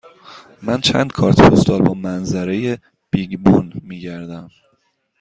من 0.61 0.81
چند 0.81 1.11
کارت 1.11 1.41
پستال 1.41 1.81
با 1.81 1.93
منظره 1.93 2.77
بیگ 3.11 3.39
بن 3.39 3.73
می 3.83 3.99
گردم. 4.01 4.49